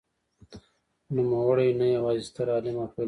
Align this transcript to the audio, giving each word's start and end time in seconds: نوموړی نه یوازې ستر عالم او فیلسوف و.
نوموړی 1.15 1.69
نه 1.79 1.85
یوازې 1.95 2.23
ستر 2.29 2.47
عالم 2.53 2.75
او 2.81 2.87
فیلسوف 2.91 2.97
و. 2.97 2.99